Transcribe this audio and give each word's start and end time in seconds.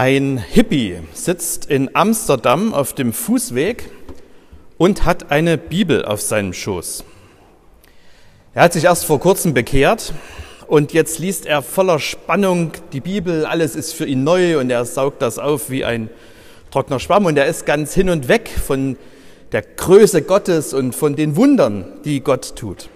Ein 0.00 0.38
Hippie 0.38 0.98
sitzt 1.12 1.66
in 1.66 1.90
Amsterdam 1.96 2.72
auf 2.72 2.92
dem 2.92 3.12
Fußweg 3.12 3.90
und 4.76 5.04
hat 5.04 5.32
eine 5.32 5.58
Bibel 5.58 6.04
auf 6.04 6.20
seinem 6.20 6.52
Schoß. 6.52 7.02
Er 8.54 8.62
hat 8.62 8.74
sich 8.74 8.84
erst 8.84 9.06
vor 9.06 9.18
kurzem 9.18 9.54
bekehrt 9.54 10.12
und 10.68 10.92
jetzt 10.92 11.18
liest 11.18 11.46
er 11.46 11.62
voller 11.62 11.98
Spannung 11.98 12.70
die 12.92 13.00
Bibel. 13.00 13.44
Alles 13.44 13.74
ist 13.74 13.92
für 13.92 14.06
ihn 14.06 14.22
neu 14.22 14.60
und 14.60 14.70
er 14.70 14.84
saugt 14.84 15.20
das 15.20 15.40
auf 15.40 15.68
wie 15.68 15.84
ein 15.84 16.10
trockener 16.70 17.00
Schwamm 17.00 17.26
und 17.26 17.36
er 17.36 17.46
ist 17.46 17.66
ganz 17.66 17.92
hin 17.92 18.08
und 18.08 18.28
weg 18.28 18.48
von 18.48 18.96
der 19.50 19.62
Größe 19.62 20.22
Gottes 20.22 20.74
und 20.74 20.94
von 20.94 21.16
den 21.16 21.34
Wundern, 21.34 21.86
die 22.04 22.20
Gott 22.20 22.54
tut. 22.54 22.88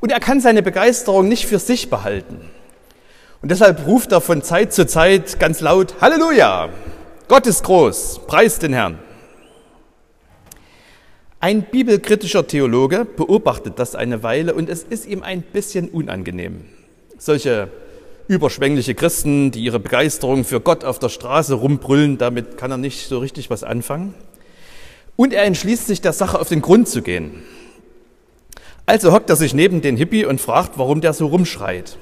Und 0.00 0.10
er 0.10 0.18
kann 0.18 0.40
seine 0.40 0.64
Begeisterung 0.64 1.28
nicht 1.28 1.46
für 1.46 1.60
sich 1.60 1.88
behalten. 1.88 2.50
Und 3.42 3.50
deshalb 3.50 3.86
ruft 3.86 4.12
er 4.12 4.20
von 4.20 4.42
Zeit 4.42 4.72
zu 4.72 4.86
Zeit 4.86 5.38
ganz 5.38 5.60
laut, 5.60 5.94
Halleluja, 6.00 6.70
Gott 7.28 7.46
ist 7.46 7.64
groß, 7.64 8.20
preist 8.26 8.62
den 8.62 8.72
Herrn. 8.72 8.98
Ein 11.40 11.62
bibelkritischer 11.62 12.46
Theologe 12.46 13.04
beobachtet 13.04 13.78
das 13.78 13.94
eine 13.94 14.22
Weile 14.22 14.54
und 14.54 14.70
es 14.70 14.82
ist 14.82 15.06
ihm 15.06 15.22
ein 15.22 15.42
bisschen 15.42 15.88
unangenehm. 15.88 16.64
Solche 17.18 17.68
überschwängliche 18.28 18.94
Christen, 18.94 19.50
die 19.50 19.62
ihre 19.62 19.78
Begeisterung 19.78 20.44
für 20.44 20.60
Gott 20.60 20.84
auf 20.84 20.98
der 20.98 21.08
Straße 21.08 21.54
rumbrüllen, 21.54 22.18
damit 22.18 22.56
kann 22.56 22.70
er 22.70 22.78
nicht 22.78 23.06
so 23.08 23.18
richtig 23.18 23.50
was 23.50 23.64
anfangen. 23.64 24.14
Und 25.14 25.32
er 25.32 25.44
entschließt 25.44 25.86
sich, 25.86 26.00
der 26.00 26.12
Sache 26.12 26.40
auf 26.40 26.48
den 26.48 26.62
Grund 26.62 26.88
zu 26.88 27.02
gehen. 27.02 27.42
Also 28.84 29.12
hockt 29.12 29.30
er 29.30 29.36
sich 29.36 29.54
neben 29.54 29.80
den 29.80 29.96
Hippie 29.96 30.24
und 30.24 30.40
fragt, 30.40 30.78
warum 30.78 31.00
der 31.00 31.12
so 31.12 31.26
rumschreit. 31.26 31.98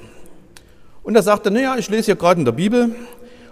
Und 1.05 1.13
da 1.13 1.21
sagt 1.21 1.45
er, 1.45 1.51
naja, 1.51 1.77
ich 1.77 1.87
lese 1.89 2.05
hier 2.05 2.15
gerade 2.15 2.39
in 2.39 2.45
der 2.45 2.51
Bibel 2.51 2.95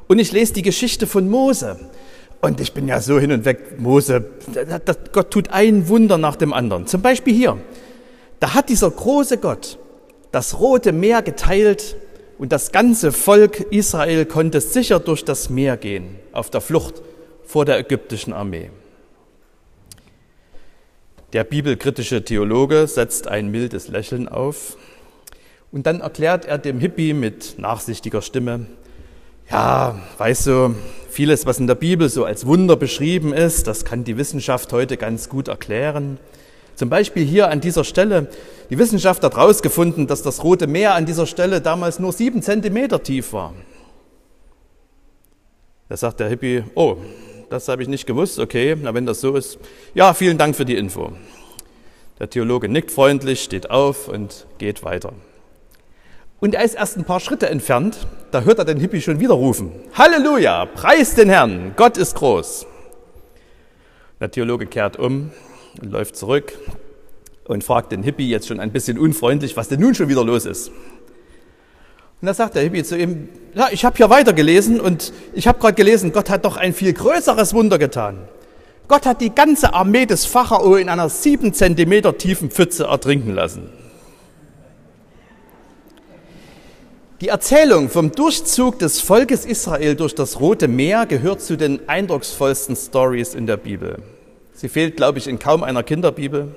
und 0.07 0.17
ich 0.17 0.31
lese 0.31 0.53
die 0.53 0.63
Geschichte 0.63 1.05
von 1.05 1.29
Mose. 1.29 1.79
Und 2.41 2.59
ich 2.59 2.73
bin 2.73 2.87
ja 2.87 2.99
so 2.99 3.19
hin 3.19 3.31
und 3.31 3.45
weg, 3.45 3.79
Mose, 3.79 4.25
Gott 5.13 5.31
tut 5.31 5.51
ein 5.51 5.87
Wunder 5.87 6.17
nach 6.17 6.35
dem 6.35 6.51
anderen. 6.51 6.87
Zum 6.87 7.01
Beispiel 7.03 7.33
hier, 7.33 7.57
da 8.39 8.55
hat 8.55 8.69
dieser 8.69 8.89
große 8.89 9.37
Gott 9.37 9.77
das 10.31 10.59
Rote 10.59 10.91
Meer 10.91 11.21
geteilt 11.21 11.95
und 12.39 12.51
das 12.51 12.71
ganze 12.71 13.11
Volk 13.11 13.59
Israel 13.71 14.25
konnte 14.25 14.59
sicher 14.59 14.99
durch 14.99 15.23
das 15.23 15.51
Meer 15.51 15.77
gehen, 15.77 16.15
auf 16.31 16.49
der 16.49 16.59
Flucht 16.59 17.03
vor 17.45 17.65
der 17.65 17.77
ägyptischen 17.77 18.33
Armee. 18.33 18.71
Der 21.33 21.43
bibelkritische 21.43 22.25
Theologe 22.25 22.87
setzt 22.87 23.27
ein 23.27 23.51
mildes 23.51 23.89
Lächeln 23.89 24.27
auf 24.27 24.75
und 25.73 25.87
dann 25.87 26.01
erklärt 26.01 26.45
er 26.45 26.59
dem 26.59 26.79
Hippie 26.79 27.13
mit 27.13 27.55
nachsichtiger 27.57 28.21
Stimme, 28.21 28.67
ja, 29.49 29.99
weißt 30.19 30.47
du, 30.47 30.75
vieles, 31.09 31.45
was 31.45 31.59
in 31.59 31.67
der 31.67 31.75
Bibel 31.75 32.07
so 32.09 32.23
als 32.23 32.45
Wunder 32.45 32.77
beschrieben 32.77 33.33
ist, 33.33 33.67
das 33.67 33.83
kann 33.83 34.03
die 34.03 34.15
Wissenschaft 34.15 34.71
heute 34.71 34.95
ganz 34.97 35.27
gut 35.27 35.47
erklären. 35.47 36.19
Zum 36.75 36.89
Beispiel 36.89 37.25
hier 37.25 37.49
an 37.49 37.59
dieser 37.59 37.83
Stelle, 37.83 38.29
die 38.69 38.77
Wissenschaft 38.77 39.23
hat 39.23 39.35
herausgefunden, 39.35 40.07
dass 40.07 40.21
das 40.21 40.43
Rote 40.43 40.67
Meer 40.67 40.93
an 40.93 41.05
dieser 41.05 41.25
Stelle 41.25 41.59
damals 41.59 41.99
nur 41.99 42.13
sieben 42.13 42.41
Zentimeter 42.41 43.01
tief 43.01 43.33
war. 43.33 43.53
Da 45.89 45.97
sagt 45.97 46.19
der 46.19 46.29
Hippie, 46.29 46.63
oh, 46.75 46.97
das 47.49 47.67
habe 47.67 47.81
ich 47.81 47.89
nicht 47.89 48.05
gewusst, 48.05 48.39
okay, 48.39 48.77
na 48.79 48.93
wenn 48.93 49.05
das 49.05 49.21
so 49.21 49.35
ist, 49.35 49.57
ja, 49.93 50.13
vielen 50.13 50.37
Dank 50.37 50.55
für 50.55 50.65
die 50.65 50.77
Info. 50.77 51.13
Der 52.19 52.29
Theologe 52.29 52.69
nickt 52.69 52.91
freundlich, 52.91 53.43
steht 53.43 53.71
auf 53.71 54.07
und 54.07 54.45
geht 54.59 54.83
weiter. 54.83 55.13
Und 56.43 56.55
er 56.55 56.65
ist 56.65 56.75
erst 56.75 56.97
ein 56.97 57.05
paar 57.05 57.21
Schritte 57.21 57.49
entfernt, 57.49 58.05
da 58.31 58.41
hört 58.41 58.59
er 58.59 58.65
den 58.65 58.77
Hippie 58.77 58.99
schon 58.99 59.21
wieder 59.21 59.33
rufen. 59.33 59.71
Halleluja, 59.93 60.65
preis 60.65 61.15
den 61.15 61.29
Herrn, 61.29 61.71
Gott 61.77 61.97
ist 61.97 62.15
groß. 62.15 62.65
Der 64.19 64.29
Theologe 64.29 64.65
kehrt 64.65 64.99
um 64.99 65.31
und 65.81 65.89
läuft 65.89 66.17
zurück 66.17 66.51
und 67.45 67.63
fragt 67.63 67.93
den 67.93 68.03
Hippie 68.03 68.29
jetzt 68.29 68.49
schon 68.49 68.59
ein 68.59 68.73
bisschen 68.73 68.99
unfreundlich, 68.99 69.55
was 69.55 69.69
denn 69.69 69.79
nun 69.79 69.95
schon 69.95 70.09
wieder 70.09 70.25
los 70.25 70.45
ist. 70.45 70.67
Und 72.19 72.25
da 72.25 72.33
sagt 72.33 72.55
der 72.55 72.63
Hippie 72.63 72.83
zu 72.83 72.97
ihm, 72.97 73.29
ja, 73.53 73.69
ich 73.71 73.85
habe 73.85 73.95
hier 73.95 74.09
weitergelesen 74.09 74.81
und 74.81 75.13
ich 75.31 75.47
habe 75.47 75.59
gerade 75.59 75.75
gelesen, 75.75 76.11
Gott 76.11 76.29
hat 76.29 76.43
doch 76.43 76.57
ein 76.57 76.73
viel 76.73 76.91
größeres 76.91 77.53
Wunder 77.53 77.79
getan. 77.79 78.17
Gott 78.89 79.05
hat 79.05 79.21
die 79.21 79.33
ganze 79.33 79.73
Armee 79.73 80.05
des 80.05 80.25
Pharao 80.25 80.75
in 80.75 80.89
einer 80.89 81.07
sieben 81.07 81.53
Zentimeter 81.53 82.17
tiefen 82.17 82.51
Pfütze 82.51 82.83
ertrinken 82.83 83.33
lassen. 83.33 83.82
Die 87.23 87.29
Erzählung 87.29 87.87
vom 87.87 88.11
Durchzug 88.11 88.79
des 88.79 88.99
Volkes 88.99 89.45
Israel 89.45 89.95
durch 89.95 90.13
das 90.13 90.41
Rote 90.41 90.67
Meer 90.67 91.05
gehört 91.05 91.39
zu 91.39 91.55
den 91.55 91.87
eindrucksvollsten 91.87 92.75
Stories 92.75 93.33
in 93.33 93.47
der 93.47 93.55
Bibel. 93.55 93.99
Sie 94.51 94.67
fehlt, 94.67 94.97
glaube 94.97 95.19
ich, 95.19 95.29
in 95.29 95.39
kaum 95.39 95.63
einer 95.63 95.83
Kinderbibel. 95.83 96.53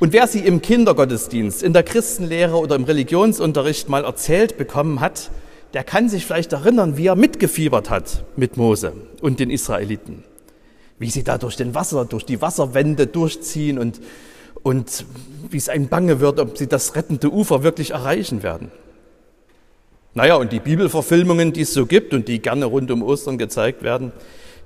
Und 0.00 0.12
wer 0.12 0.26
sie 0.26 0.40
im 0.40 0.62
Kindergottesdienst, 0.62 1.62
in 1.62 1.72
der 1.72 1.84
Christenlehre 1.84 2.56
oder 2.56 2.74
im 2.74 2.82
Religionsunterricht 2.82 3.88
mal 3.88 4.02
erzählt 4.02 4.58
bekommen 4.58 4.98
hat, 4.98 5.30
der 5.74 5.84
kann 5.84 6.08
sich 6.08 6.26
vielleicht 6.26 6.52
erinnern, 6.52 6.96
wie 6.96 7.06
er 7.06 7.14
mitgefiebert 7.14 7.88
hat 7.88 8.24
mit 8.34 8.56
Mose 8.56 8.94
und 9.20 9.38
den 9.38 9.48
Israeliten. 9.48 10.24
Wie 10.98 11.08
sie 11.08 11.22
da 11.22 11.38
durch 11.38 11.54
den 11.54 11.72
Wasser, 11.72 12.04
durch 12.04 12.24
die 12.24 12.42
Wasserwände 12.42 13.06
durchziehen 13.06 13.78
und, 13.78 14.00
und 14.64 15.06
wie 15.50 15.56
es 15.56 15.68
einem 15.68 15.86
bange 15.86 16.18
wird, 16.18 16.40
ob 16.40 16.58
sie 16.58 16.66
das 16.66 16.96
rettende 16.96 17.30
Ufer 17.30 17.62
wirklich 17.62 17.92
erreichen 17.92 18.42
werden. 18.42 18.72
Naja, 20.14 20.34
und 20.36 20.52
die 20.52 20.60
Bibelverfilmungen, 20.60 21.52
die 21.52 21.62
es 21.62 21.72
so 21.72 21.86
gibt 21.86 22.12
und 22.12 22.28
die 22.28 22.40
gerne 22.40 22.66
rund 22.66 22.90
um 22.90 23.02
Ostern 23.02 23.38
gezeigt 23.38 23.82
werden, 23.82 24.12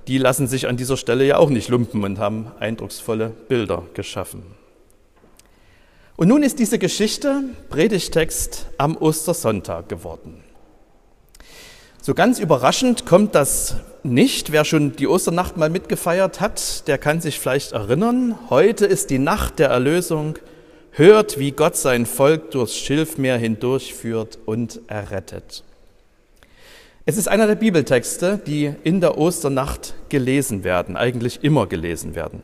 die 0.09 0.19
lassen 0.19 0.47
sich 0.49 0.67
an 0.67 0.77
dieser 0.77 0.97
Stelle 0.97 1.25
ja 1.25 1.37
auch 1.37 1.51
nicht 1.51 1.69
lumpen 1.69 2.03
und 2.05 2.19
haben 2.19 2.51
eindrucksvolle 2.59 3.33
Bilder 3.49 3.85
geschaffen. 3.95 4.43
Und 6.17 6.29
nun 6.29 6.43
ist 6.43 6.59
diese 6.59 6.79
Geschichte 6.79 7.43
Predigtext 7.69 8.67
am 8.79 8.97
Ostersonntag 8.97 9.89
geworden. 9.89 10.43
So 12.01 12.15
ganz 12.15 12.39
überraschend 12.39 13.05
kommt 13.05 13.35
das 13.35 13.77
nicht. 14.03 14.53
Wer 14.53 14.65
schon 14.65 14.97
die 14.97 15.09
Osternacht 15.09 15.57
mal 15.57 15.71
mitgefeiert 15.71 16.41
hat, 16.41 16.89
der 16.89 16.99
kann 16.99 17.21
sich 17.21 17.39
vielleicht 17.39 17.73
erinnern. 17.73 18.37
Heute 18.49 18.87
ist 18.87 19.11
die 19.11 19.19
Nacht 19.19 19.59
der 19.59 19.69
Erlösung. 19.69 20.39
Hört, 20.99 21.39
wie 21.39 21.53
Gott 21.53 21.77
sein 21.77 22.07
Volk 22.07 22.53
durchs 22.53 22.75
Schilfmeer 22.75 23.37
hindurchführt 23.37 24.39
und 24.47 24.81
errettet. 24.87 25.63
Es 27.05 27.19
ist 27.19 27.29
einer 27.29 27.47
der 27.47 27.57
Bibeltexte, 27.57 28.41
die 28.47 28.73
in 28.83 29.03
der 29.03 29.19
Osternacht 29.19 29.93
gelesen 30.09 30.65
werden, 30.65 30.97
eigentlich 30.97 31.45
immer 31.45 31.67
gelesen 31.67 32.15
werden. 32.15 32.43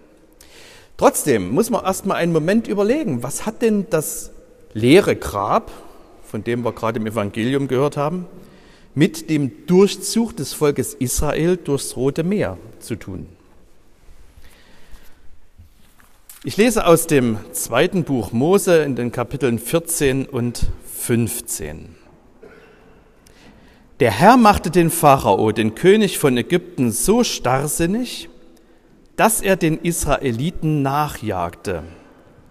Trotzdem 0.99 1.51
muss 1.51 1.71
man 1.71 1.83
erstmal 1.83 2.19
einen 2.19 2.35
Moment 2.35 2.69
überlegen, 2.69 3.23
was 3.23 3.47
hat 3.47 3.63
denn 3.63 3.87
das 3.89 4.33
leere 4.75 5.17
Grab, 5.17 5.71
von 6.23 6.45
dem 6.45 6.63
wir 6.63 6.73
gerade 6.73 7.01
im 7.01 7.07
Evangelium 7.07 7.69
gehört 7.69 7.97
haben, 7.97 8.27
mit 8.95 9.31
dem 9.31 9.67
Durchzug 9.67 10.37
des 10.37 10.53
Volkes 10.53 10.93
Israel 10.93 11.57
durchs 11.57 11.97
Rote 11.97 12.23
Meer 12.23 12.59
zu 12.81 12.97
tun? 12.97 13.29
Ich 16.45 16.57
lese 16.57 16.87
aus 16.87 17.07
dem 17.07 17.39
zweiten 17.53 18.03
Buch 18.03 18.33
Mose 18.33 18.83
in 18.83 18.97
den 18.97 19.13
Kapiteln 19.13 19.61
14 19.61 20.27
und 20.27 20.67
15. 20.93 21.95
Der 24.01 24.11
Herr 24.11 24.37
machte 24.37 24.73
den 24.73 24.91
Pharao, 24.91 25.53
den 25.53 25.77
König 25.77 26.19
von 26.19 26.37
Ägypten, 26.37 26.91
so 26.91 27.23
starrsinnig, 27.23 28.29
dass 29.15 29.41
er 29.41 29.55
den 29.55 29.79
Israeliten 29.79 30.83
nachjagte, 30.83 31.85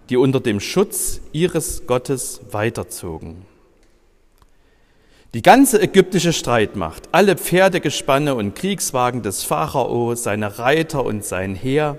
die 0.08 0.16
unter 0.16 0.40
dem 0.40 0.60
Schutz 0.60 1.20
ihres 1.32 1.86
Gottes 1.86 2.40
weiterzogen. 2.50 3.44
Die 5.34 5.42
ganze 5.42 5.82
ägyptische 5.82 6.32
Streitmacht, 6.32 7.10
alle 7.12 7.36
Pferdegespanne 7.36 8.34
und 8.34 8.54
Kriegswagen 8.54 9.22
des 9.22 9.44
Pharao, 9.44 10.14
seine 10.14 10.58
Reiter 10.58 11.04
und 11.04 11.26
sein 11.26 11.54
Heer, 11.54 11.98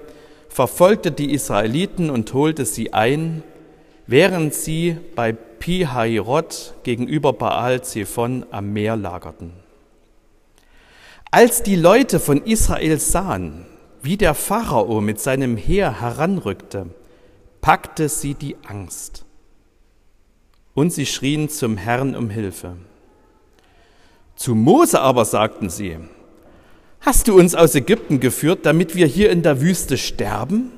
verfolgte 0.54 1.12
die 1.12 1.34
Israeliten 1.34 2.12
und 2.12 2.32
holte 2.34 2.66
sie 2.66 2.94
ein, 2.94 3.42
während 4.06 4.54
sie 4.54 4.98
bei 5.16 5.34
Pihairot 5.34 6.76
gegenüber 6.84 7.34
Baal 7.34 7.84
Zephon 7.84 8.46
am 8.52 8.72
Meer 8.72 8.96
lagerten. 8.96 9.54
Als 11.32 11.64
die 11.64 11.76
Leute 11.76 12.20
von 12.20 12.44
Israel 12.44 13.00
sahen, 13.00 13.66
wie 14.04 14.16
der 14.16 14.36
Pharao 14.36 15.02
mit 15.02 15.20
seinem 15.20 15.58
Heer 15.58 16.00
heranrückte, 16.02 16.86
packte 17.60 18.08
sie 18.08 18.36
die 18.36 18.56
Angst. 18.68 19.26
Und 20.76 20.94
sie 20.94 21.08
schrien 21.08 21.50
zum 21.50 21.78
Herrn 21.78 22.16
um 22.16 22.30
Hilfe. 22.30 22.76
Zu 24.36 24.54
Mose 24.54 25.02
aber 25.02 25.26
sagten 25.26 25.72
sie, 25.72 25.98
Hast 27.06 27.28
du 27.28 27.38
uns 27.38 27.54
aus 27.54 27.76
Ägypten 27.76 28.22
geführt, 28.22 28.66
damit 28.66 28.96
wir 28.96 29.06
hier 29.06 29.30
in 29.30 29.42
der 29.42 29.60
Wüste 29.60 29.98
sterben? 29.98 30.72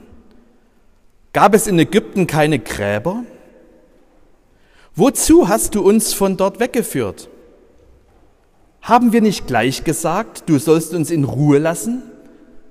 Gab 1.34 1.54
es 1.54 1.68
in 1.68 1.78
Ägypten 1.78 2.26
keine 2.26 2.58
Gräber? 2.58 3.24
Wozu 4.96 5.48
hast 5.48 5.76
du 5.76 5.84
uns 5.88 6.16
von 6.16 6.36
dort 6.36 6.60
weggeführt? 6.60 7.30
Haben 8.82 9.14
wir 9.14 9.22
nicht 9.22 9.46
gleich 9.46 9.84
gesagt, 9.84 10.50
du 10.50 10.58
sollst 10.58 10.96
uns 10.96 11.12
in 11.12 11.26
Ruhe 11.26 11.60
lassen? 11.60 12.02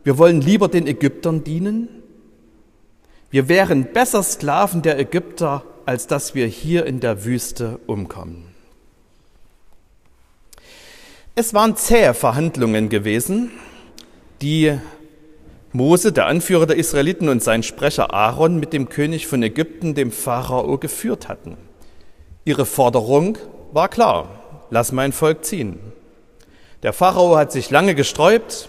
Wir 0.03 0.19
wollen 0.19 0.41
lieber 0.41 0.67
den 0.67 0.89
Ägyptern 0.89 1.45
dienen? 1.45 1.89
Wir 3.31 3.49
wären 3.49 3.85
besser 3.93 4.25
Sklaven 4.25 4.83
der 4.83 4.99
Ägypter, 4.99 5.63
als 5.87 6.09
dass 6.09 6.35
wir 6.35 6.49
hier 6.49 6.87
in 6.87 6.99
der 6.99 7.25
Wüste 7.25 7.79
umkommen. 7.87 8.54
Es 11.37 11.53
waren 11.53 11.77
zähe 11.77 12.15
Verhandlungen 12.15 12.89
gewesen, 12.89 13.51
die 14.41 14.79
Mose, 15.73 16.13
der 16.13 16.27
Anführer 16.27 16.67
der 16.67 16.77
Israeliten 16.77 17.29
und 17.29 17.43
sein 17.43 17.65
Sprecher 17.65 18.15
Aaron 18.15 18.61
mit 18.61 18.73
dem 18.73 18.89
König 18.89 19.27
von 19.27 19.43
Ägypten, 19.43 19.97
dem 19.97 20.13
Pharao, 20.13 20.79
geführt 20.79 21.29
hatten. 21.29 21.57
Ihre 22.45 22.65
Forderung 22.65 23.37
war 23.73 23.89
klar, 23.89 24.29
lass 24.71 24.93
mein 24.93 25.11
Volk 25.11 25.45
ziehen. 25.45 25.81
Der 26.85 26.93
Pharao 26.93 27.37
hat 27.37 27.51
sich 27.51 27.69
lange 27.69 27.97
gesträubt, 27.97 28.69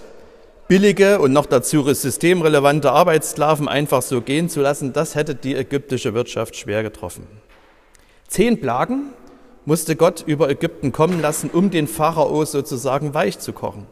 billige 0.68 1.20
und 1.20 1.34
noch 1.34 1.46
dazu 1.46 1.94
systemrelevante 1.94 2.92
Arbeitssklaven 2.92 3.68
einfach 3.68 4.02
so 4.02 4.22
gehen 4.22 4.50
zu 4.50 4.62
lassen, 4.62 4.92
das 4.92 5.14
hätte 5.14 5.36
die 5.36 5.54
ägyptische 5.54 6.16
Wirtschaft 6.16 6.56
schwer 6.56 6.82
getroffen. 6.82 7.28
Zehn 8.28 8.60
Plagen 8.60 9.14
musste 9.66 9.96
Gott 9.96 10.24
über 10.26 10.50
Ägypten 10.50 10.92
kommen 10.92 11.22
lassen, 11.22 11.50
um 11.52 11.72
den 11.72 11.88
Pharao 11.88 12.46
sozusagen 12.46 13.14
weich 13.14 13.40
zu 13.40 13.52
kochen. 13.54 13.88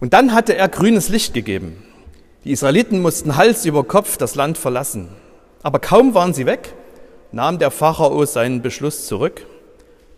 Und 0.00 0.12
dann 0.12 0.32
hatte 0.32 0.56
er 0.56 0.68
grünes 0.68 1.08
Licht 1.08 1.34
gegeben. 1.34 1.82
Die 2.44 2.52
Israeliten 2.52 3.00
mussten 3.02 3.36
Hals 3.36 3.64
über 3.64 3.84
Kopf 3.84 4.16
das 4.16 4.34
Land 4.34 4.58
verlassen. 4.58 5.08
Aber 5.62 5.78
kaum 5.78 6.14
waren 6.14 6.34
sie 6.34 6.46
weg, 6.46 6.74
nahm 7.32 7.58
der 7.58 7.70
Pharao 7.70 8.24
seinen 8.26 8.62
Beschluss 8.62 9.06
zurück 9.06 9.46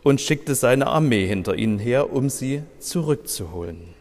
und 0.03 0.21
schickte 0.21 0.55
seine 0.55 0.89
Armee 0.89 1.27
hinter 1.27 1.55
ihnen 1.55 1.79
her, 1.79 2.13
um 2.13 2.29
sie 2.29 2.63
zurückzuholen. 2.79 3.95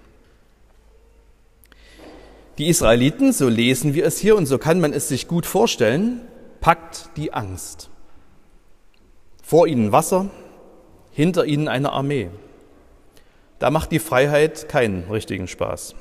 Die 2.58 2.68
Israeliten, 2.68 3.34
so 3.34 3.50
lesen 3.50 3.94
wir 3.94 4.06
es 4.06 4.18
hier 4.18 4.36
und 4.36 4.46
so 4.46 4.58
kann 4.58 4.80
man 4.80 4.94
es 4.94 5.10
sich 5.10 5.28
gut 5.28 5.46
vorstellen, 5.46 6.22
packt 6.62 7.10
die 7.18 7.34
Angst. 7.34 7.90
Vor 9.46 9.68
ihnen 9.68 9.92
Wasser, 9.92 10.32
hinter 11.12 11.46
ihnen 11.46 11.68
eine 11.68 11.92
Armee. 11.92 12.30
Da 13.60 13.70
macht 13.70 13.92
die 13.92 14.00
Freiheit 14.00 14.68
keinen 14.70 15.04
richtigen 15.12 15.48
Spaß. 15.48 15.94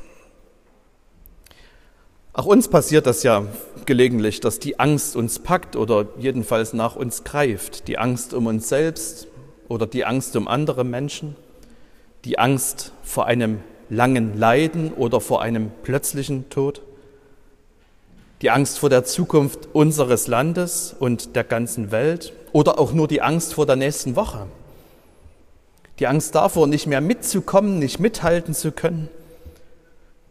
Auch 2.32 2.46
uns 2.46 2.68
passiert 2.68 3.06
das 3.06 3.22
ja 3.22 3.44
gelegentlich, 3.84 4.40
dass 4.40 4.60
die 4.60 4.80
Angst 4.80 5.14
uns 5.14 5.40
packt 5.40 5.76
oder 5.76 6.06
jedenfalls 6.18 6.72
nach 6.72 6.96
uns 6.96 7.22
greift. 7.22 7.86
Die 7.86 7.98
Angst 7.98 8.32
um 8.32 8.46
uns 8.46 8.70
selbst, 8.70 9.28
oder 9.68 9.86
die 9.86 10.06
Angst 10.06 10.36
um 10.36 10.48
andere 10.48 10.82
Menschen, 10.82 11.36
die 12.24 12.38
Angst 12.38 12.92
vor 13.02 13.26
einem 13.26 13.60
langen 13.90 14.38
Leiden 14.38 14.90
oder 14.94 15.20
vor 15.20 15.42
einem 15.42 15.70
plötzlichen 15.82 16.48
Tod, 16.48 16.80
die 18.40 18.48
Angst 18.48 18.78
vor 18.78 18.88
der 18.88 19.04
Zukunft 19.04 19.68
unseres 19.74 20.28
Landes 20.28 20.96
und 20.98 21.36
der 21.36 21.44
ganzen 21.44 21.90
Welt 21.90 22.32
oder 22.54 22.78
auch 22.78 22.92
nur 22.92 23.08
die 23.08 23.20
Angst 23.20 23.52
vor 23.54 23.66
der 23.66 23.74
nächsten 23.74 24.14
Woche, 24.14 24.46
die 25.98 26.06
Angst 26.06 26.36
davor, 26.36 26.68
nicht 26.68 26.86
mehr 26.86 27.00
mitzukommen, 27.00 27.80
nicht 27.80 27.98
mithalten 27.98 28.54
zu 28.54 28.70
können, 28.70 29.08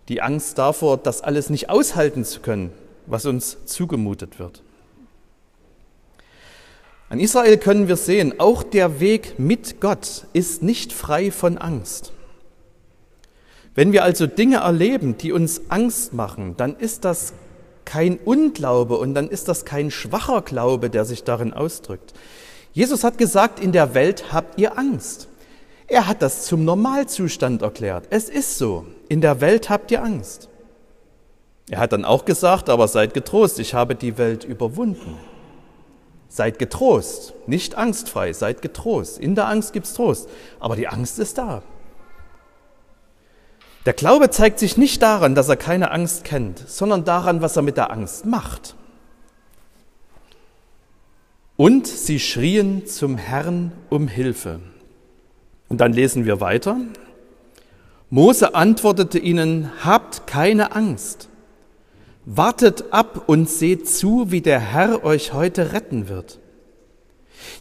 die 0.07 0.21
Angst 0.21 0.57
davor, 0.57 0.97
das 0.97 1.21
alles 1.21 1.49
nicht 1.49 1.69
aushalten 1.69 2.23
zu 2.23 2.39
können, 2.39 2.71
was 3.07 3.25
uns 3.25 3.65
zugemutet 3.65 4.39
wird. 4.39 4.63
An 7.09 7.19
Israel 7.19 7.57
können 7.57 7.89
wir 7.89 7.97
sehen, 7.97 8.39
auch 8.39 8.63
der 8.63 9.01
Weg 9.01 9.37
mit 9.37 9.81
Gott 9.81 10.25
ist 10.31 10.63
nicht 10.63 10.93
frei 10.93 11.29
von 11.29 11.57
Angst. 11.57 12.13
Wenn 13.75 13.91
wir 13.91 14.05
also 14.05 14.27
Dinge 14.27 14.57
erleben, 14.57 15.17
die 15.17 15.33
uns 15.33 15.63
Angst 15.67 16.13
machen, 16.13 16.55
dann 16.55 16.77
ist 16.77 17.03
das 17.03 17.33
kein 17.85 18.17
Unglaube 18.17 18.97
und 18.97 19.13
dann 19.13 19.29
ist 19.29 19.47
das 19.47 19.65
kein 19.65 19.91
schwacher 19.91 20.41
Glaube, 20.41 20.89
der 20.89 21.05
sich 21.05 21.23
darin 21.23 21.53
ausdrückt. 21.53 22.13
Jesus 22.71 23.03
hat 23.03 23.17
gesagt, 23.17 23.59
in 23.59 23.71
der 23.71 23.93
Welt 23.93 24.33
habt 24.33 24.59
ihr 24.59 24.77
Angst. 24.77 25.27
Er 25.87 26.07
hat 26.07 26.21
das 26.21 26.45
zum 26.45 26.65
Normalzustand 26.65 27.61
erklärt. 27.61 28.07
Es 28.09 28.29
ist 28.29 28.57
so, 28.57 28.85
in 29.09 29.21
der 29.21 29.41
Welt 29.41 29.69
habt 29.69 29.91
ihr 29.91 30.03
Angst. 30.03 30.49
Er 31.69 31.79
hat 31.79 31.93
dann 31.93 32.05
auch 32.05 32.25
gesagt, 32.25 32.69
aber 32.69 32.87
seid 32.87 33.13
getrost, 33.13 33.59
ich 33.59 33.73
habe 33.73 33.95
die 33.95 34.17
Welt 34.17 34.43
überwunden. 34.43 35.17
Seid 36.29 36.57
getrost, 36.57 37.33
nicht 37.45 37.75
angstfrei, 37.75 38.33
seid 38.33 38.61
getrost. 38.61 39.19
In 39.19 39.35
der 39.35 39.47
Angst 39.47 39.71
gibt 39.71 39.85
es 39.85 39.93
Trost, 39.93 40.29
aber 40.59 40.75
die 40.75 40.87
Angst 40.87 41.19
ist 41.19 41.37
da. 41.37 41.61
Der 43.85 43.93
Glaube 43.93 44.29
zeigt 44.29 44.59
sich 44.59 44.77
nicht 44.77 45.01
daran, 45.01 45.35
dass 45.35 45.49
er 45.49 45.57
keine 45.57 45.91
Angst 45.91 46.23
kennt, 46.23 46.59
sondern 46.59 47.03
daran, 47.03 47.41
was 47.41 47.57
er 47.57 47.63
mit 47.63 47.75
der 47.75 47.91
Angst 47.91 48.25
macht. 48.25 48.75
Und 51.57 51.85
sie 51.87 52.19
schrien 52.19 52.87
zum 52.87 53.17
Herrn 53.17 53.73
um 53.89 54.07
Hilfe. 54.07 54.59
Und 55.67 55.81
dann 55.81 55.93
lesen 55.93 56.25
wir 56.25 56.39
weiter. 56.39 56.77
Mose 58.09 58.55
antwortete 58.55 59.19
ihnen, 59.19 59.71
habt 59.83 60.27
keine 60.27 60.75
Angst. 60.75 61.27
Wartet 62.25 62.93
ab 62.93 63.23
und 63.27 63.49
seht 63.49 63.89
zu, 63.89 64.31
wie 64.31 64.41
der 64.41 64.59
Herr 64.59 65.03
euch 65.03 65.33
heute 65.33 65.73
retten 65.73 66.07
wird. 66.07 66.39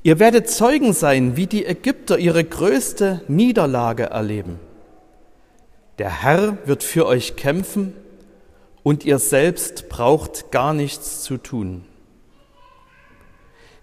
Ihr 0.04 0.20
werdet 0.20 0.48
Zeugen 0.48 0.92
sein, 0.92 1.36
wie 1.36 1.46
die 1.46 1.66
Ägypter 1.66 2.18
ihre 2.18 2.44
größte 2.44 3.22
Niederlage 3.26 4.04
erleben. 4.04 4.60
Der 6.02 6.24
Herr 6.24 6.58
wird 6.66 6.82
für 6.82 7.06
euch 7.06 7.36
kämpfen 7.36 7.92
und 8.82 9.04
ihr 9.04 9.20
selbst 9.20 9.88
braucht 9.88 10.50
gar 10.50 10.74
nichts 10.74 11.22
zu 11.22 11.36
tun. 11.36 11.84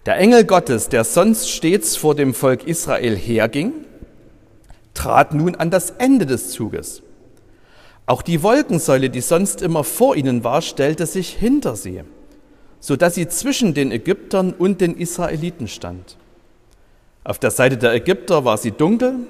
Der 0.04 0.18
Engel 0.18 0.44
Gottes, 0.44 0.90
der 0.90 1.04
sonst 1.04 1.48
stets 1.48 1.96
vor 1.96 2.14
dem 2.14 2.34
Volk 2.34 2.66
Israel 2.66 3.16
herging, 3.16 3.72
trat 4.92 5.32
nun 5.32 5.54
an 5.54 5.70
das 5.70 5.92
Ende 5.92 6.26
des 6.26 6.50
Zuges. 6.50 7.02
Auch 8.04 8.20
die 8.20 8.42
Wolkensäule, 8.42 9.08
die 9.08 9.22
sonst 9.22 9.62
immer 9.62 9.82
vor 9.82 10.14
ihnen 10.14 10.44
war, 10.44 10.60
stellte 10.60 11.06
sich 11.06 11.30
hinter 11.30 11.74
sie, 11.74 12.02
so 12.80 12.96
dass 12.96 13.14
sie 13.14 13.28
zwischen 13.28 13.72
den 13.72 13.90
Ägyptern 13.92 14.52
und 14.52 14.82
den 14.82 14.94
Israeliten 14.94 15.68
stand. 15.68 16.18
Auf 17.24 17.38
der 17.38 17.50
Seite 17.50 17.78
der 17.78 17.94
Ägypter 17.94 18.44
war 18.44 18.58
sie 18.58 18.72
dunkel, 18.72 19.20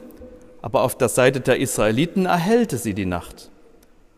aber 0.62 0.82
auf 0.82 0.96
der 0.96 1.08
Seite 1.08 1.40
der 1.40 1.58
Israeliten 1.58 2.26
erhellte 2.26 2.76
sie 2.76 2.94
die 2.94 3.06
Nacht. 3.06 3.50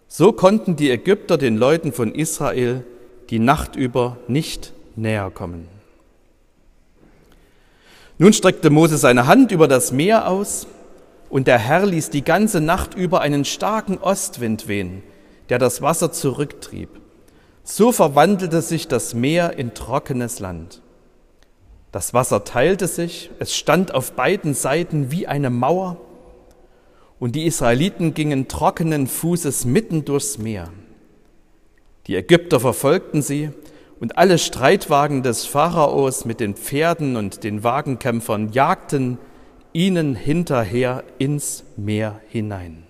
So 0.09 0.33
konnten 0.33 0.77
die 0.77 0.91
Ägypter 0.91 1.39
den 1.39 1.57
Leuten 1.57 1.93
von 1.93 2.15
Israel 2.15 2.85
die 3.31 3.39
Nacht 3.39 3.77
über 3.77 4.19
nicht 4.29 4.73
näher 4.95 5.31
kommen. 5.31 5.69
Nun 8.19 8.33
streckte 8.33 8.71
Mose 8.71 8.99
seine 8.99 9.27
Hand 9.27 9.53
über 9.53 9.69
das 9.69 9.91
Meer 9.91 10.29
aus, 10.29 10.67
und 11.31 11.47
der 11.47 11.59
Herr 11.59 11.87
ließ 11.87 12.11
die 12.11 12.25
ganze 12.25 12.61
Nacht 12.61 12.95
über 12.95 13.23
einen 13.23 13.47
starken 13.47 13.97
Ostwind 13.97 14.69
wehen, 14.69 15.03
der 15.49 15.59
das 15.59 15.81
Wasser 15.81 16.13
zurücktrieb. 16.13 16.91
So 17.65 17.91
verwandelte 17.91 18.61
sich 18.61 18.87
das 18.87 19.15
Meer 19.15 19.57
in 19.57 19.73
trockenes 19.73 20.41
Land. 20.41 20.83
Das 21.91 22.13
Wasser 22.13 22.45
teilte 22.45 22.87
sich, 22.87 23.31
es 23.39 23.57
stand 23.57 23.95
auf 23.95 24.13
beiden 24.13 24.53
Seiten 24.53 25.11
wie 25.11 25.27
eine 25.27 25.49
Mauer, 25.49 25.97
und 27.23 27.37
die 27.37 27.47
Israeliten 27.47 28.15
gingen 28.15 28.49
trockenen 28.49 29.07
Fußes 29.07 29.65
mitten 29.65 30.05
durchs 30.05 30.39
Meer. 30.39 30.71
Die 32.09 32.17
Ägypter 32.17 32.59
verfolgten 32.59 33.23
sie, 33.23 33.51
und 34.01 34.19
alle 34.19 34.39
Streitwagen 34.39 35.23
des 35.23 35.47
Pharaos 35.47 36.25
mit 36.25 36.41
den 36.41 36.57
Pferden 36.57 37.15
und 37.15 37.45
den 37.45 37.63
Wagenkämpfern 37.63 38.51
jagten 38.51 39.19
ihnen 39.73 40.17
hinterher 40.17 41.05
ins 41.19 41.63
Meer 41.77 42.21
hinein. 42.29 42.83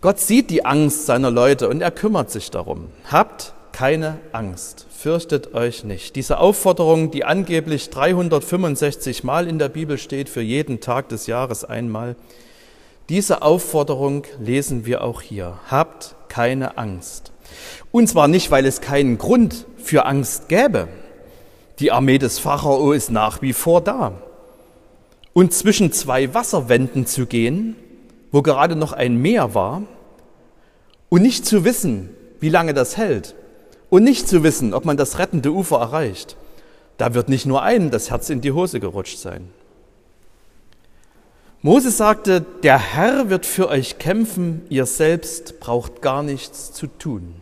Gott 0.00 0.18
sieht 0.18 0.50
die 0.50 0.64
Angst 0.64 1.06
seiner 1.06 1.30
Leute 1.30 1.68
und 1.68 1.82
er 1.82 1.92
kümmert 1.92 2.32
sich 2.32 2.50
darum. 2.50 2.88
Habt 3.12 3.54
keine 3.72 4.18
Angst, 4.32 4.86
fürchtet 4.90 5.54
euch 5.54 5.84
nicht. 5.84 6.16
Diese 6.16 6.38
Aufforderung, 6.38 7.10
die 7.10 7.24
angeblich 7.24 7.90
365 7.90 9.24
Mal 9.24 9.46
in 9.48 9.58
der 9.58 9.68
Bibel 9.68 9.98
steht, 9.98 10.28
für 10.28 10.40
jeden 10.40 10.80
Tag 10.80 11.08
des 11.08 11.26
Jahres 11.26 11.64
einmal, 11.64 12.16
diese 13.08 13.42
Aufforderung 13.42 14.24
lesen 14.38 14.86
wir 14.86 15.02
auch 15.02 15.20
hier. 15.20 15.58
Habt 15.68 16.14
keine 16.28 16.78
Angst. 16.78 17.32
Und 17.90 18.08
zwar 18.08 18.28
nicht, 18.28 18.50
weil 18.50 18.64
es 18.66 18.80
keinen 18.80 19.18
Grund 19.18 19.66
für 19.76 20.06
Angst 20.06 20.48
gäbe, 20.48 20.88
die 21.80 21.90
Armee 21.90 22.18
des 22.18 22.38
Pharao 22.38 22.92
ist 22.92 23.10
nach 23.10 23.42
wie 23.42 23.52
vor 23.52 23.80
da. 23.80 24.12
Und 25.32 25.52
zwischen 25.52 25.92
zwei 25.92 26.34
Wasserwänden 26.34 27.06
zu 27.06 27.26
gehen, 27.26 27.74
wo 28.30 28.42
gerade 28.42 28.76
noch 28.76 28.92
ein 28.92 29.16
Meer 29.16 29.54
war, 29.54 29.82
und 31.08 31.22
nicht 31.22 31.44
zu 31.44 31.64
wissen, 31.64 32.10
wie 32.38 32.48
lange 32.48 32.74
das 32.74 32.96
hält, 32.96 33.34
und 33.90 34.04
nicht 34.04 34.28
zu 34.28 34.42
wissen, 34.42 34.72
ob 34.72 34.84
man 34.84 34.96
das 34.96 35.18
rettende 35.18 35.52
Ufer 35.52 35.78
erreicht, 35.78 36.36
da 36.96 37.14
wird 37.14 37.28
nicht 37.28 37.46
nur 37.46 37.62
einem 37.62 37.90
das 37.90 38.10
Herz 38.10 38.30
in 38.30 38.40
die 38.40 38.52
Hose 38.52 38.80
gerutscht 38.80 39.18
sein. 39.18 39.50
Mose 41.62 41.90
sagte, 41.90 42.40
der 42.62 42.78
Herr 42.78 43.28
wird 43.28 43.44
für 43.44 43.68
euch 43.68 43.98
kämpfen, 43.98 44.62
ihr 44.70 44.86
selbst 44.86 45.60
braucht 45.60 46.00
gar 46.00 46.22
nichts 46.22 46.72
zu 46.72 46.86
tun. 46.86 47.34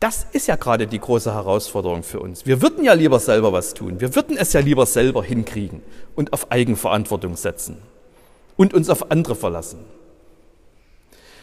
Das 0.00 0.26
ist 0.32 0.48
ja 0.48 0.56
gerade 0.56 0.88
die 0.88 0.98
große 0.98 1.32
Herausforderung 1.32 2.02
für 2.02 2.18
uns. 2.18 2.44
Wir 2.44 2.60
würden 2.60 2.84
ja 2.84 2.92
lieber 2.92 3.20
selber 3.20 3.52
was 3.52 3.72
tun. 3.72 4.00
Wir 4.00 4.16
würden 4.16 4.36
es 4.36 4.52
ja 4.52 4.58
lieber 4.58 4.84
selber 4.84 5.22
hinkriegen 5.22 5.80
und 6.16 6.32
auf 6.32 6.50
Eigenverantwortung 6.50 7.36
setzen 7.36 7.76
und 8.56 8.74
uns 8.74 8.90
auf 8.90 9.12
andere 9.12 9.36
verlassen. 9.36 9.78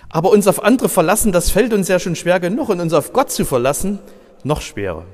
Aber 0.10 0.32
uns 0.32 0.48
auf 0.48 0.64
andere 0.64 0.90
verlassen, 0.90 1.32
das 1.32 1.52
fällt 1.52 1.74
uns 1.74 1.88
ja 1.88 2.00
schon 2.00 2.16
schwer 2.16 2.40
genug 2.40 2.70
und 2.70 2.80
uns 2.80 2.94
auf 2.94 3.14
Gott 3.14 3.32
zu 3.32 3.46
verlassen, 3.46 4.00
noch 4.44 4.62
schwerer. 4.62 5.06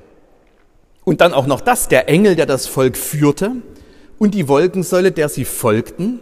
Und 1.04 1.20
dann 1.20 1.34
auch 1.34 1.46
noch 1.46 1.60
das, 1.60 1.88
der 1.88 2.08
Engel, 2.08 2.34
der 2.34 2.46
das 2.46 2.66
Volk 2.66 2.96
führte 2.96 3.52
und 4.18 4.34
die 4.34 4.48
Wolkensäule, 4.48 5.12
der 5.12 5.28
sie 5.28 5.44
folgten, 5.44 6.20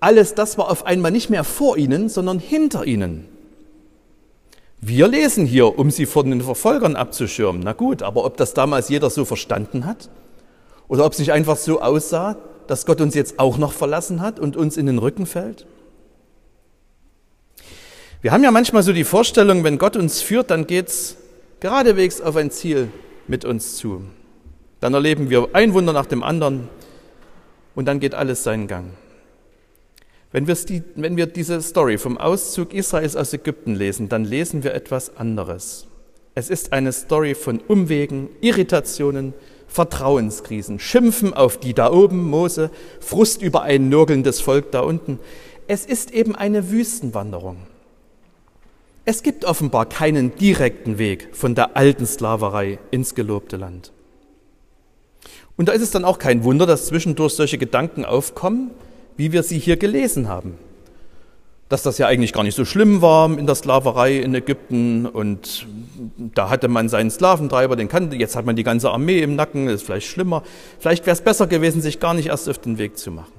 alles 0.00 0.34
das 0.34 0.56
war 0.56 0.70
auf 0.70 0.86
einmal 0.86 1.10
nicht 1.10 1.30
mehr 1.30 1.44
vor 1.44 1.76
ihnen, 1.76 2.08
sondern 2.08 2.38
hinter 2.38 2.84
ihnen. 2.84 3.28
Wir 4.80 5.08
lesen 5.08 5.46
hier, 5.46 5.78
um 5.78 5.90
sie 5.90 6.06
vor 6.06 6.22
den 6.24 6.42
Verfolgern 6.42 6.96
abzuschirmen. 6.96 7.62
Na 7.64 7.72
gut, 7.72 8.02
aber 8.02 8.24
ob 8.24 8.36
das 8.36 8.54
damals 8.54 8.88
jeder 8.88 9.10
so 9.10 9.24
verstanden 9.24 9.84
hat 9.84 10.10
oder 10.86 11.04
ob 11.04 11.14
sich 11.14 11.32
einfach 11.32 11.56
so 11.56 11.80
aussah, 11.80 12.36
dass 12.68 12.86
Gott 12.86 13.00
uns 13.00 13.14
jetzt 13.14 13.38
auch 13.38 13.58
noch 13.58 13.72
verlassen 13.72 14.20
hat 14.20 14.38
und 14.38 14.56
uns 14.56 14.76
in 14.76 14.86
den 14.86 14.98
Rücken 14.98 15.26
fällt? 15.26 15.66
Wir 18.26 18.32
haben 18.32 18.42
ja 18.42 18.50
manchmal 18.50 18.82
so 18.82 18.92
die 18.92 19.04
Vorstellung, 19.04 19.62
wenn 19.62 19.78
Gott 19.78 19.96
uns 19.96 20.20
führt, 20.20 20.50
dann 20.50 20.66
geht's 20.66 21.16
geradewegs 21.60 22.20
auf 22.20 22.34
ein 22.34 22.50
Ziel 22.50 22.88
mit 23.28 23.44
uns 23.44 23.76
zu. 23.76 24.02
Dann 24.80 24.94
erleben 24.94 25.30
wir 25.30 25.50
ein 25.52 25.74
Wunder 25.74 25.92
nach 25.92 26.06
dem 26.06 26.24
anderen 26.24 26.68
und 27.76 27.84
dann 27.86 28.00
geht 28.00 28.16
alles 28.16 28.42
seinen 28.42 28.66
Gang. 28.66 28.86
Wenn, 30.32 30.44
die, 30.44 30.82
wenn 30.96 31.16
wir 31.16 31.26
diese 31.26 31.62
Story 31.62 31.98
vom 31.98 32.18
Auszug 32.18 32.74
Israels 32.74 33.14
aus 33.14 33.32
Ägypten 33.32 33.76
lesen, 33.76 34.08
dann 34.08 34.24
lesen 34.24 34.64
wir 34.64 34.74
etwas 34.74 35.16
anderes. 35.16 35.86
Es 36.34 36.50
ist 36.50 36.72
eine 36.72 36.90
Story 36.92 37.36
von 37.36 37.60
Umwegen, 37.60 38.28
Irritationen, 38.40 39.34
Vertrauenskrisen, 39.68 40.80
Schimpfen 40.80 41.32
auf 41.32 41.60
die 41.60 41.74
da 41.74 41.92
oben, 41.92 42.28
Mose, 42.28 42.72
Frust 42.98 43.40
über 43.40 43.62
ein 43.62 43.88
nörgelndes 43.88 44.40
Volk 44.40 44.72
da 44.72 44.80
unten. 44.80 45.20
Es 45.68 45.86
ist 45.86 46.10
eben 46.10 46.34
eine 46.34 46.72
Wüstenwanderung. 46.72 47.58
Es 49.08 49.22
gibt 49.22 49.44
offenbar 49.44 49.86
keinen 49.86 50.34
direkten 50.34 50.98
Weg 50.98 51.28
von 51.30 51.54
der 51.54 51.76
alten 51.76 52.06
Sklaverei 52.06 52.80
ins 52.90 53.14
gelobte 53.14 53.56
Land. 53.56 53.92
Und 55.56 55.68
da 55.68 55.72
ist 55.72 55.82
es 55.82 55.92
dann 55.92 56.04
auch 56.04 56.18
kein 56.18 56.42
Wunder, 56.42 56.66
dass 56.66 56.86
zwischendurch 56.86 57.34
solche 57.34 57.56
Gedanken 57.56 58.04
aufkommen, 58.04 58.72
wie 59.16 59.30
wir 59.30 59.44
sie 59.44 59.60
hier 59.60 59.76
gelesen 59.76 60.26
haben. 60.26 60.58
Dass 61.68 61.84
das 61.84 61.98
ja 61.98 62.08
eigentlich 62.08 62.32
gar 62.32 62.42
nicht 62.42 62.56
so 62.56 62.64
schlimm 62.64 63.00
war 63.00 63.30
in 63.38 63.46
der 63.46 63.54
Sklaverei 63.54 64.18
in 64.18 64.34
Ägypten 64.34 65.06
und 65.06 65.68
da 66.34 66.50
hatte 66.50 66.66
man 66.66 66.88
seinen 66.88 67.12
Sklaventreiber, 67.12 67.76
den 67.76 67.86
kannte, 67.86 68.16
jetzt 68.16 68.34
hat 68.34 68.44
man 68.44 68.56
die 68.56 68.64
ganze 68.64 68.90
Armee 68.90 69.20
im 69.22 69.36
Nacken, 69.36 69.68
ist 69.68 69.84
vielleicht 69.84 70.08
schlimmer. 70.08 70.42
Vielleicht 70.80 71.06
wäre 71.06 71.14
es 71.14 71.22
besser 71.22 71.46
gewesen, 71.46 71.80
sich 71.80 72.00
gar 72.00 72.14
nicht 72.14 72.26
erst 72.26 72.48
auf 72.48 72.58
den 72.58 72.76
Weg 72.78 72.98
zu 72.98 73.12
machen. 73.12 73.32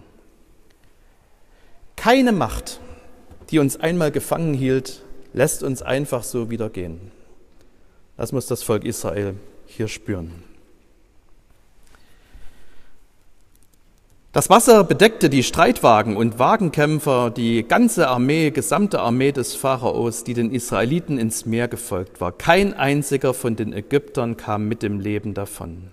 Keine 1.97 2.31
Macht, 2.31 2.79
die 3.51 3.59
uns 3.59 3.77
einmal 3.77 4.11
gefangen 4.11 4.53
hielt, 4.53 5.01
lässt 5.37 5.63
uns 5.63 5.81
einfach 5.81 6.23
so 6.23 6.49
wieder 6.49 6.69
gehen. 6.69 6.99
Das 8.17 8.31
muss 8.31 8.47
das 8.47 8.63
Volk 8.63 8.83
Israel 8.83 9.35
hier 9.67 9.87
spüren. 9.87 10.31
Das 14.33 14.49
Wasser 14.49 14.83
bedeckte 14.83 15.29
die 15.29 15.43
Streitwagen 15.43 16.17
und 16.17 16.37
Wagenkämpfer, 16.37 17.29
die 17.29 17.63
ganze 17.67 18.07
Armee, 18.07 18.51
gesamte 18.51 18.99
Armee 18.99 19.31
des 19.31 19.55
Pharaos, 19.55 20.23
die 20.23 20.33
den 20.33 20.51
Israeliten 20.51 21.17
ins 21.17 21.45
Meer 21.45 21.67
gefolgt 21.67 22.19
war. 22.19 22.31
Kein 22.31 22.73
einziger 22.73 23.33
von 23.33 23.55
den 23.55 23.73
Ägyptern 23.73 24.37
kam 24.37 24.67
mit 24.67 24.83
dem 24.83 24.99
Leben 24.99 25.33
davon. 25.33 25.91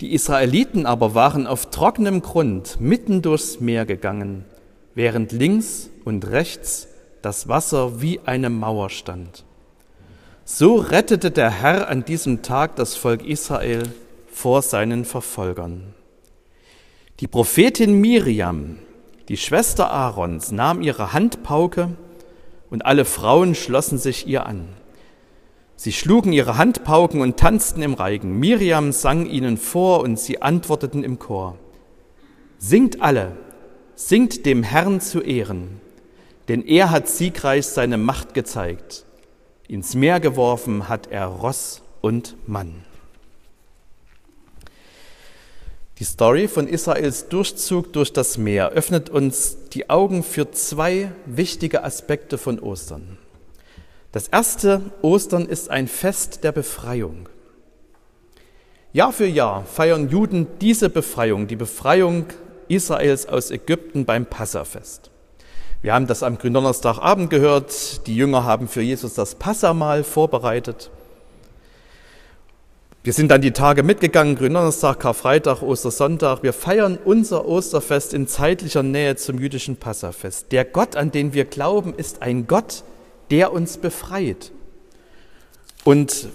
Die 0.00 0.12
Israeliten 0.12 0.86
aber 0.86 1.14
waren 1.14 1.46
auf 1.46 1.70
trockenem 1.70 2.20
Grund 2.20 2.80
mitten 2.80 3.22
durchs 3.22 3.60
Meer 3.60 3.86
gegangen, 3.86 4.44
während 4.94 5.32
links 5.32 5.88
und 6.04 6.28
rechts 6.30 6.88
das 7.24 7.48
Wasser 7.48 8.02
wie 8.02 8.20
eine 8.26 8.50
Mauer 8.50 8.90
stand. 8.90 9.44
So 10.44 10.76
rettete 10.76 11.30
der 11.30 11.50
Herr 11.50 11.88
an 11.88 12.04
diesem 12.04 12.42
Tag 12.42 12.76
das 12.76 12.96
Volk 12.96 13.24
Israel 13.24 13.84
vor 14.30 14.60
seinen 14.60 15.04
Verfolgern. 15.04 15.94
Die 17.20 17.26
Prophetin 17.26 18.00
Miriam, 18.00 18.78
die 19.28 19.38
Schwester 19.38 19.90
Aarons, 19.90 20.52
nahm 20.52 20.82
ihre 20.82 21.14
Handpauke 21.14 21.96
und 22.68 22.84
alle 22.84 23.06
Frauen 23.06 23.54
schlossen 23.54 23.96
sich 23.96 24.26
ihr 24.26 24.44
an. 24.44 24.68
Sie 25.76 25.92
schlugen 25.92 26.32
ihre 26.32 26.58
Handpauken 26.58 27.20
und 27.20 27.38
tanzten 27.38 27.80
im 27.80 27.94
Reigen. 27.94 28.38
Miriam 28.38 28.92
sang 28.92 29.26
ihnen 29.26 29.56
vor 29.56 30.00
und 30.00 30.18
sie 30.18 30.42
antworteten 30.42 31.02
im 31.02 31.18
Chor. 31.18 31.56
Singt 32.58 33.00
alle, 33.00 33.32
singt 33.94 34.44
dem 34.44 34.62
Herrn 34.62 35.00
zu 35.00 35.20
Ehren 35.20 35.80
denn 36.48 36.64
er 36.66 36.90
hat 36.90 37.08
siegreich 37.08 37.66
seine 37.66 37.98
Macht 37.98 38.34
gezeigt. 38.34 39.04
Ins 39.66 39.94
Meer 39.94 40.20
geworfen 40.20 40.88
hat 40.88 41.06
er 41.10 41.26
Ross 41.26 41.82
und 42.00 42.36
Mann. 42.46 42.84
Die 45.98 46.04
Story 46.04 46.48
von 46.48 46.66
Israels 46.66 47.28
Durchzug 47.28 47.92
durch 47.92 48.12
das 48.12 48.36
Meer 48.36 48.70
öffnet 48.70 49.10
uns 49.10 49.68
die 49.72 49.88
Augen 49.88 50.22
für 50.24 50.50
zwei 50.50 51.12
wichtige 51.24 51.84
Aspekte 51.84 52.36
von 52.36 52.58
Ostern. 52.58 53.16
Das 54.10 54.28
erste, 54.28 54.82
Ostern 55.02 55.46
ist 55.46 55.70
ein 55.70 55.88
Fest 55.88 56.44
der 56.44 56.52
Befreiung. 56.52 57.28
Jahr 58.92 59.12
für 59.12 59.26
Jahr 59.26 59.64
feiern 59.64 60.08
Juden 60.08 60.46
diese 60.60 60.90
Befreiung, 60.90 61.46
die 61.46 61.56
Befreiung 61.56 62.26
Israels 62.68 63.26
aus 63.26 63.50
Ägypten 63.50 64.04
beim 64.04 64.26
Passafest. 64.26 65.10
Wir 65.84 65.92
haben 65.92 66.06
das 66.06 66.22
am 66.22 66.38
Gründonnerstagabend 66.38 67.28
gehört. 67.28 68.06
Die 68.06 68.16
Jünger 68.16 68.44
haben 68.44 68.68
für 68.68 68.80
Jesus 68.80 69.12
das 69.12 69.34
Passamal 69.34 70.02
vorbereitet. 70.02 70.90
Wir 73.02 73.12
sind 73.12 73.30
dann 73.30 73.42
die 73.42 73.50
Tage 73.50 73.82
mitgegangen, 73.82 74.34
Gründonnerstag, 74.34 74.98
Karfreitag, 74.98 75.60
Ostersonntag. 75.60 76.42
Wir 76.42 76.54
feiern 76.54 76.98
unser 77.04 77.46
Osterfest 77.46 78.14
in 78.14 78.26
zeitlicher 78.26 78.82
Nähe 78.82 79.16
zum 79.16 79.38
jüdischen 79.38 79.76
Passafest. 79.76 80.52
Der 80.52 80.64
Gott, 80.64 80.96
an 80.96 81.10
den 81.10 81.34
wir 81.34 81.44
glauben, 81.44 81.92
ist 81.94 82.22
ein 82.22 82.46
Gott, 82.46 82.82
der 83.30 83.52
uns 83.52 83.76
befreit. 83.76 84.52
Und 85.84 86.28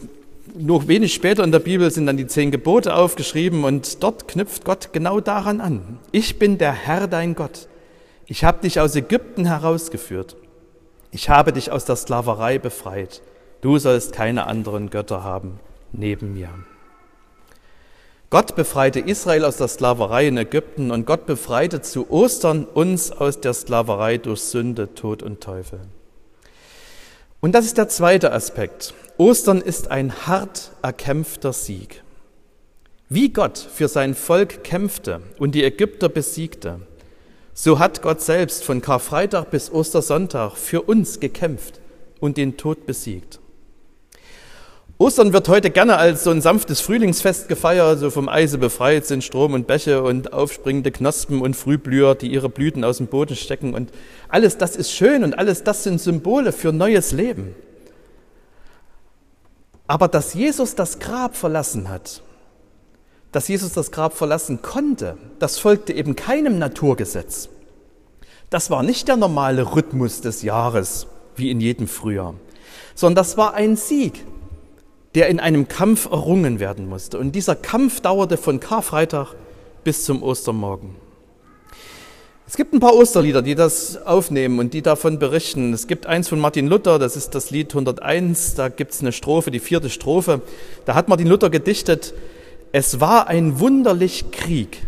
nur 0.54 0.88
wenig 0.88 1.12
später 1.12 1.44
in 1.44 1.52
der 1.52 1.58
Bibel 1.58 1.90
sind 1.90 2.06
dann 2.06 2.18
die 2.18 2.28
zehn 2.28 2.52
Gebote 2.52 2.94
aufgeschrieben 2.94 3.64
und 3.64 4.04
dort 4.04 4.28
knüpft 4.28 4.64
Gott 4.64 4.94
genau 4.94 5.20
daran 5.22 5.60
an. 5.60 5.98
Ich 6.12 6.38
bin 6.38 6.60
der 6.60 6.74
Herr, 6.74 7.08
dein 7.08 7.34
Gott 7.34 7.68
ich 8.30 8.44
habe 8.44 8.62
dich 8.62 8.80
aus 8.80 8.96
Ägypten 8.96 9.46
herausgeführt. 9.46 10.38
Ich 11.10 11.30
habe 11.30 11.52
dich 11.52 11.72
aus 11.72 11.86
der 11.86 11.96
Sklaverei 11.96 12.60
befreit. 12.60 13.24
Du 13.62 13.80
sollst 13.80 14.14
keine 14.14 14.46
anderen 14.46 14.92
Götter 14.92 15.24
haben 15.24 15.60
neben 15.92 16.36
mir. 16.36 16.50
Gott 18.30 18.56
befreite 18.56 19.00
Israel 19.00 19.44
aus 19.44 19.58
der 19.58 19.68
Sklaverei 19.68 20.28
in 20.28 20.38
Ägypten 20.38 20.92
und 20.92 21.08
Gott 21.08 21.26
befreite 21.26 21.82
zu 21.82 22.12
Ostern 22.12 22.66
uns 22.66 23.12
aus 23.12 23.42
der 23.42 23.56
Sklaverei 23.56 24.20
durch 24.20 24.42
Sünde, 24.42 24.94
Tod 24.94 25.24
und 25.24 25.42
Teufel. 25.42 25.80
Und 27.40 27.56
das 27.56 27.66
ist 27.66 27.80
der 27.80 27.90
zweite 27.90 28.32
Aspekt. 28.32 28.94
Ostern 29.18 29.60
ist 29.60 29.90
ein 29.90 30.28
hart 30.28 30.72
erkämpfter 30.84 31.52
Sieg. 31.52 32.04
Wie 33.10 33.30
Gott 33.30 33.58
für 33.58 33.88
sein 33.88 34.14
Volk 34.14 34.64
kämpfte 34.64 35.22
und 35.40 35.56
die 35.56 35.64
Ägypter 35.64 36.10
besiegte, 36.10 36.82
so 37.62 37.78
hat 37.78 38.02
Gott 38.02 38.22
selbst 38.22 38.64
von 38.64 38.82
Karfreitag 38.82 39.52
bis 39.52 39.70
Ostersonntag 39.70 40.56
für 40.56 40.84
uns 40.84 41.20
gekämpft 41.20 41.82
und 42.22 42.38
den 42.38 42.56
Tod 42.56 42.86
besiegt. 42.86 43.42
Ostern 44.98 45.34
wird 45.34 45.50
heute 45.50 45.70
gerne 45.70 45.98
als 45.98 46.24
so 46.24 46.30
ein 46.30 46.40
sanftes 46.40 46.80
Frühlingsfest 46.80 47.50
gefeiert, 47.50 48.00
so 48.00 48.12
vom 48.12 48.30
Eise 48.30 48.60
befreit 48.60 49.06
sind 49.06 49.26
Strom 49.26 49.54
und 49.54 49.68
Bäche 49.68 50.02
und 50.04 50.32
aufspringende 50.32 50.92
Knospen 50.92 51.42
und 51.42 51.54
Frühblüher, 51.54 52.16
die 52.16 52.32
ihre 52.32 52.48
Blüten 52.48 52.86
aus 52.86 52.98
dem 52.98 53.08
Boden 53.08 53.36
stecken. 53.36 53.74
Und 53.74 53.92
alles 54.30 54.58
das 54.58 54.78
ist 54.78 54.94
schön 54.94 55.26
und 55.26 55.38
alles 55.38 55.66
das 55.66 55.84
sind 55.84 56.00
Symbole 56.00 56.54
für 56.54 56.72
neues 56.72 57.12
Leben. 57.12 57.56
Aber 59.86 60.08
dass 60.08 60.34
Jesus 60.34 60.76
das 60.76 61.00
Grab 61.00 61.36
verlassen 61.36 61.90
hat, 61.90 62.22
dass 63.32 63.48
Jesus 63.48 63.74
das 63.74 63.92
Grab 63.92 64.14
verlassen 64.14 64.62
konnte, 64.62 65.18
das 65.40 65.60
folgte 65.60 65.94
eben 65.94 66.16
keinem 66.16 66.58
Naturgesetz. 66.60 67.50
Das 68.50 68.72
war 68.72 68.82
nicht 68.82 69.08
der 69.08 69.18
normale 69.18 69.76
Rhythmus 69.76 70.22
des 70.22 70.42
Jahres, 70.42 71.08
wie 71.36 71.52
in 71.52 71.62
jedem 71.62 71.88
Frühjahr, 71.88 72.34
sondern 72.96 73.16
das 73.16 73.38
war 73.38 73.54
ein 73.54 73.76
Sieg, 73.76 74.26
der 75.16 75.28
in 75.28 75.40
einem 75.40 75.68
Kampf 75.68 76.06
errungen 76.06 76.60
werden 76.60 76.88
musste. 76.88 77.20
Und 77.20 77.34
dieser 77.34 77.56
Kampf 77.56 78.02
dauerte 78.02 78.38
von 78.38 78.60
Karfreitag 78.60 79.36
bis 79.84 80.06
zum 80.06 80.24
Ostermorgen. 80.24 80.96
Es 82.48 82.58
gibt 82.58 82.74
ein 82.74 82.80
paar 82.80 82.96
Osterlieder, 82.96 83.44
die 83.44 83.54
das 83.54 84.02
aufnehmen 84.08 84.58
und 84.58 84.74
die 84.74 84.82
davon 84.82 85.20
berichten. 85.20 85.72
Es 85.72 85.86
gibt 85.86 86.08
eins 86.08 86.28
von 86.28 86.40
Martin 86.40 86.66
Luther, 86.66 86.98
das 86.98 87.16
ist 87.16 87.36
das 87.36 87.52
Lied 87.52 87.70
101, 87.72 88.56
da 88.56 88.70
gibt 88.70 88.92
es 88.92 89.02
eine 89.02 89.12
Strophe, 89.12 89.52
die 89.52 89.60
vierte 89.60 89.92
Strophe. 89.92 90.42
Da 90.86 90.96
hat 90.96 91.10
Martin 91.10 91.28
Luther 91.28 91.52
gedichtet, 91.52 92.16
es 92.72 93.00
war 93.00 93.28
ein 93.28 93.60
wunderlich 93.60 94.32
Krieg, 94.32 94.86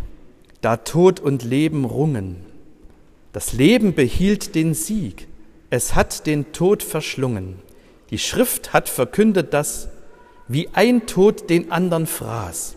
da 0.62 0.78
Tod 0.78 1.20
und 1.20 1.44
Leben 1.44 1.86
rungen. 1.86 2.46
Das 3.34 3.54
Leben 3.54 3.94
behielt 3.94 4.56
den 4.56 4.74
Sieg, 4.74 5.28
es 5.70 5.96
hat 5.96 6.28
den 6.28 6.52
Tod 6.52 6.84
verschlungen. 6.84 7.60
Die 8.10 8.20
Schrift 8.20 8.74
hat 8.74 8.90
verkündet, 8.90 9.54
dass 9.54 9.90
wie 10.48 10.70
ein 10.74 11.08
Tod 11.08 11.50
den 11.50 11.72
anderen 11.72 12.08
fraß, 12.08 12.76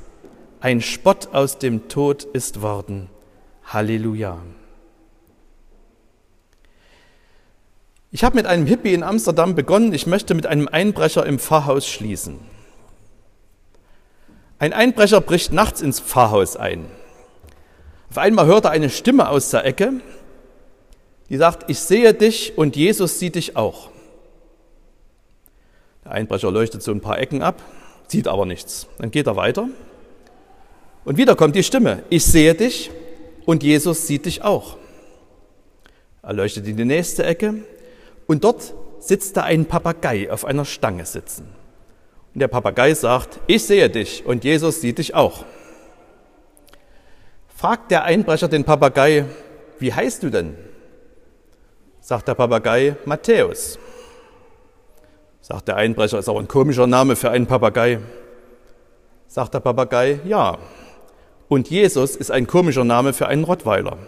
ein 0.60 0.80
Spott 0.80 1.28
aus 1.32 1.58
dem 1.58 1.88
Tod 1.88 2.22
ist 2.22 2.62
worden. 2.62 3.08
Halleluja. 3.64 4.38
Ich 8.10 8.22
habe 8.22 8.36
mit 8.36 8.46
einem 8.46 8.64
Hippie 8.64 8.94
in 8.94 9.02
Amsterdam 9.02 9.56
begonnen, 9.56 9.92
ich 9.92 10.06
möchte 10.06 10.34
mit 10.34 10.46
einem 10.46 10.68
Einbrecher 10.68 11.26
im 11.26 11.40
Pfarrhaus 11.40 11.88
schließen. 11.88 12.38
Ein 14.64 14.72
Einbrecher 14.72 15.20
bricht 15.20 15.52
nachts 15.52 15.82
ins 15.82 16.00
Pfarrhaus 16.00 16.56
ein. 16.56 16.86
Auf 18.08 18.16
einmal 18.16 18.46
hört 18.46 18.64
er 18.64 18.70
eine 18.70 18.88
Stimme 18.88 19.28
aus 19.28 19.50
der 19.50 19.66
Ecke, 19.66 20.00
die 21.28 21.36
sagt, 21.36 21.68
ich 21.68 21.80
sehe 21.80 22.14
dich 22.14 22.56
und 22.56 22.74
Jesus 22.74 23.18
sieht 23.18 23.34
dich 23.34 23.58
auch. 23.58 23.90
Der 26.02 26.12
Einbrecher 26.12 26.50
leuchtet 26.50 26.82
so 26.82 26.92
ein 26.92 27.02
paar 27.02 27.18
Ecken 27.18 27.42
ab, 27.42 27.60
sieht 28.08 28.26
aber 28.26 28.46
nichts. 28.46 28.86
Dann 28.96 29.10
geht 29.10 29.26
er 29.26 29.36
weiter 29.36 29.68
und 31.04 31.18
wieder 31.18 31.36
kommt 31.36 31.56
die 31.56 31.62
Stimme, 31.62 32.02
ich 32.08 32.24
sehe 32.24 32.54
dich 32.54 32.90
und 33.44 33.62
Jesus 33.62 34.06
sieht 34.06 34.24
dich 34.24 34.44
auch. 34.44 34.78
Er 36.22 36.32
leuchtet 36.32 36.66
in 36.66 36.78
die 36.78 36.86
nächste 36.86 37.22
Ecke, 37.26 37.56
und 38.26 38.44
dort 38.44 38.72
sitzt 38.98 39.36
da 39.36 39.42
ein 39.42 39.66
Papagei 39.66 40.32
auf 40.32 40.46
einer 40.46 40.64
Stange 40.64 41.04
sitzen. 41.04 41.63
Und 42.34 42.40
der 42.40 42.48
Papagei 42.48 42.92
sagt, 42.94 43.38
ich 43.46 43.64
sehe 43.64 43.88
dich 43.88 44.26
und 44.26 44.42
Jesus 44.42 44.80
sieht 44.80 44.98
dich 44.98 45.14
auch. 45.14 45.44
Fragt 47.54 47.92
der 47.92 48.02
Einbrecher 48.04 48.48
den 48.48 48.64
Papagei, 48.64 49.24
wie 49.78 49.94
heißt 49.94 50.22
du 50.24 50.30
denn? 50.30 50.56
Sagt 52.00 52.26
der 52.26 52.34
Papagei, 52.34 52.96
Matthäus. 53.04 53.78
Sagt 55.40 55.68
der 55.68 55.76
Einbrecher, 55.76 56.18
ist 56.18 56.28
aber 56.28 56.40
ein 56.40 56.48
komischer 56.48 56.86
Name 56.86 57.16
für 57.16 57.30
einen 57.30 57.46
Papagei. 57.46 58.00
Sagt 59.28 59.54
der 59.54 59.60
Papagei, 59.60 60.20
ja. 60.24 60.58
Und 61.48 61.70
Jesus 61.70 62.16
ist 62.16 62.30
ein 62.30 62.46
komischer 62.46 62.84
Name 62.84 63.12
für 63.12 63.28
einen 63.28 63.44
Rottweiler. 63.44 63.98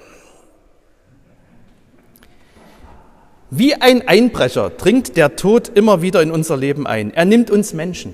Wie 3.58 3.75
ein 3.75 4.06
Einbrecher 4.06 4.68
dringt 4.68 5.16
der 5.16 5.34
Tod 5.36 5.70
immer 5.75 6.02
wieder 6.02 6.20
in 6.20 6.30
unser 6.30 6.58
Leben 6.58 6.86
ein. 6.86 7.14
Er 7.14 7.25
nimmt 7.25 7.50
uns 7.50 7.72
Menschen. 7.72 8.12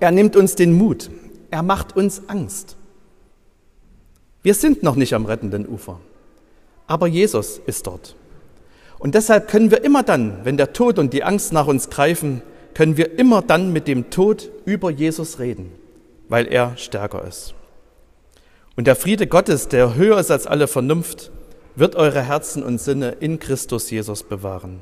Er 0.00 0.12
nimmt 0.12 0.34
uns 0.34 0.54
den 0.54 0.72
Mut. 0.72 1.10
Er 1.50 1.62
macht 1.62 1.94
uns 1.94 2.22
Angst. 2.28 2.78
Wir 4.42 4.54
sind 4.54 4.82
noch 4.82 4.96
nicht 4.96 5.12
am 5.12 5.26
rettenden 5.26 5.68
Ufer. 5.68 6.00
Aber 6.86 7.06
Jesus 7.06 7.60
ist 7.66 7.86
dort. 7.86 8.16
Und 8.98 9.14
deshalb 9.14 9.48
können 9.48 9.70
wir 9.70 9.84
immer 9.84 10.02
dann, 10.02 10.40
wenn 10.44 10.56
der 10.56 10.72
Tod 10.72 10.98
und 10.98 11.12
die 11.12 11.22
Angst 11.22 11.52
nach 11.52 11.66
uns 11.66 11.90
greifen, 11.90 12.40
können 12.72 12.96
wir 12.96 13.18
immer 13.18 13.42
dann 13.42 13.74
mit 13.74 13.86
dem 13.86 14.08
Tod 14.08 14.50
über 14.64 14.90
Jesus 14.90 15.38
reden, 15.38 15.70
weil 16.30 16.46
er 16.46 16.78
stärker 16.78 17.26
ist. 17.28 17.52
Und 18.74 18.86
der 18.86 18.96
Friede 18.96 19.26
Gottes, 19.26 19.68
der 19.68 19.96
höher 19.96 20.18
ist 20.18 20.30
als 20.30 20.46
alle 20.46 20.66
Vernunft, 20.66 21.30
wird 21.76 21.94
eure 21.94 22.22
Herzen 22.22 22.62
und 22.62 22.80
Sinne 22.80 23.10
in 23.20 23.38
Christus 23.38 23.90
Jesus 23.90 24.22
bewahren. 24.22 24.80